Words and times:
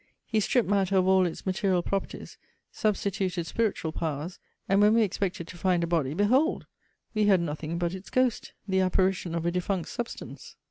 He 0.25 0.39
stripped 0.39 0.67
matter 0.67 0.97
of 0.97 1.07
all 1.07 1.27
its 1.27 1.45
material 1.45 1.83
properties; 1.83 2.39
substituted 2.71 3.45
spiritual 3.45 3.91
powers; 3.91 4.39
and 4.67 4.81
when 4.81 4.95
we 4.95 5.03
expected 5.03 5.47
to 5.49 5.59
find 5.59 5.83
a 5.83 5.85
body, 5.85 6.15
behold! 6.15 6.65
we 7.13 7.25
had 7.25 7.39
nothing 7.39 7.77
but 7.77 7.93
its 7.93 8.09
ghost 8.09 8.53
the 8.67 8.79
apparition 8.81 9.35
of 9.35 9.45
a 9.45 9.51
defunct 9.51 9.89
substance! 9.89 10.55